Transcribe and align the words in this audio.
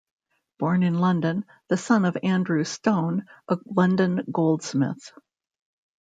Born 0.57 0.81
in 0.81 0.95
London, 0.97 1.45
the 1.67 1.77
son 1.77 2.05
of 2.05 2.17
Andrew 2.23 2.63
Stone, 2.63 3.25
a 3.47 3.59
London 3.67 4.25
goldsmith. 4.31 5.13